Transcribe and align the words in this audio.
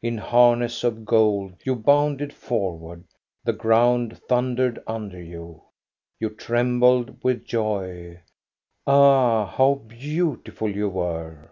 In 0.00 0.16
harness 0.16 0.84
of 0.84 1.04
gold 1.04 1.54
you 1.64 1.74
bounded 1.74 2.32
forward; 2.32 3.02
the 3.42 3.52
ground 3.52 4.16
thundered 4.28 4.80
under 4.86 5.20
you. 5.20 5.60
You 6.20 6.30
trembled 6.30 7.18
with 7.24 7.44
joy. 7.44 8.20
Ah, 8.86 9.44
how 9.46 9.82
beautiful 9.88 10.68
you 10.70 10.88
were! 10.88 11.50